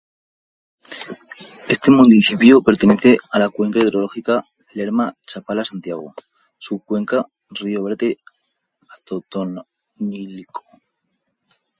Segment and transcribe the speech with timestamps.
[1.75, 4.43] Este municipio pertenece a la cuenca hidrológica
[4.73, 6.15] Lerma-Chapala-Santiago,
[6.57, 8.17] subcuenca río Verde
[8.89, 10.65] Atotonilco.